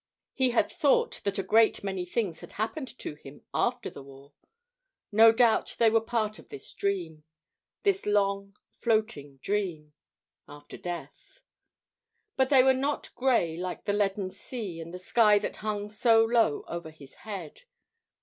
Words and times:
He 0.33 0.49
had 0.49 0.71
thought 0.71 1.21
that 1.25 1.37
a 1.37 1.43
great 1.43 1.83
many 1.83 2.05
things 2.05 2.39
had 2.39 2.53
happened 2.53 2.87
to 2.97 3.13
him 3.13 3.43
after 3.53 3.87
the 3.87 4.01
war. 4.01 4.33
No 5.11 5.31
doubt 5.31 5.75
they 5.77 5.91
were 5.91 6.01
part 6.01 6.39
of 6.39 6.49
this 6.49 6.73
dream 6.73 7.23
this 7.83 8.07
long, 8.07 8.55
floating 8.79 9.37
dream 9.43 9.93
after 10.47 10.75
death. 10.75 11.41
But 12.35 12.49
they 12.49 12.63
were 12.63 12.73
not 12.73 13.13
grey 13.13 13.55
like 13.57 13.85
the 13.85 13.93
leaden 13.93 14.31
sea 14.31 14.79
and 14.79 14.91
the 14.91 14.97
sky 14.97 15.37
that 15.37 15.57
hung 15.57 15.87
so 15.87 16.25
low 16.25 16.65
over 16.67 16.89
his 16.89 17.13
head. 17.17 17.65